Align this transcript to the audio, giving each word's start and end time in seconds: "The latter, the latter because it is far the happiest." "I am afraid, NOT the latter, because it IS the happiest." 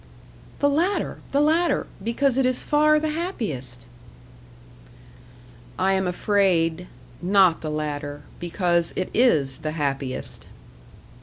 "The 0.57 0.67
latter, 0.67 1.19
the 1.29 1.39
latter 1.41 1.85
because 2.03 2.35
it 2.39 2.43
is 2.43 2.63
far 2.63 2.99
the 2.99 3.11
happiest." 3.11 3.85
"I 5.77 5.93
am 5.93 6.07
afraid, 6.07 6.87
NOT 7.21 7.61
the 7.61 7.69
latter, 7.69 8.23
because 8.39 8.93
it 8.95 9.11
IS 9.13 9.57
the 9.57 9.73
happiest." 9.73 10.47